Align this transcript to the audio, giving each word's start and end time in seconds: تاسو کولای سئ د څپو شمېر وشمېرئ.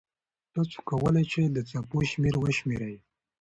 تاسو 0.53 0.77
کولای 0.89 1.25
سئ 1.31 1.43
د 1.55 1.57
څپو 1.69 1.97
شمېر 2.11 2.35
وشمېرئ. 2.39 2.95